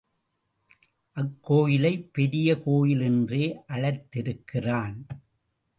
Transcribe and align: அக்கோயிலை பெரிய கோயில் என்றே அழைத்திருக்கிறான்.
அக்கோயிலை 1.17 2.09
பெரிய 2.11 2.57
கோயில் 2.57 3.01
என்றே 3.01 3.45
அழைத்திருக்கிறான். 3.67 4.97